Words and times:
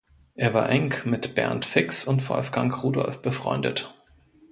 Er 0.33 0.55
war 0.55 0.67
eng 0.67 0.95
mit 1.05 1.35
Bernd 1.35 1.63
Fix 1.63 2.05
und 2.05 2.27
Wolfgang 2.27 2.75
Rudolph 2.81 3.21
befreundet. 3.21 3.93